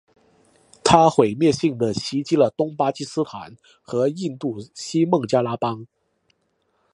[0.83, 5.85] 它毁灭性地袭击了东巴基斯坦和印度西孟加拉邦。